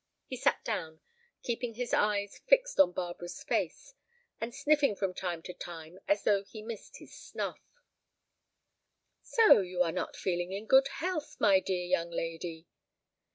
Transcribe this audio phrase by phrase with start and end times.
[0.25, 0.99] He sat down,
[1.43, 3.93] keeping his eyes fixed on Barbara's face,
[4.39, 7.61] and sniffing from time to time as though he missed his snuff.
[9.21, 12.67] "So you are not feeling in good health, my dear young lady."